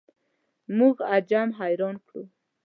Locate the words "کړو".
2.07-2.23